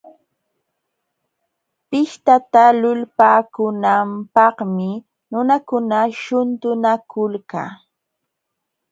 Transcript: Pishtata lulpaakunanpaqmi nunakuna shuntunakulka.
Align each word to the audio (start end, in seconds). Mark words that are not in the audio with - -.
Pishtata 1.89 2.63
lulpaakunanpaqmi 2.81 4.89
nunakuna 5.31 5.97
shuntunakulka. 6.21 7.63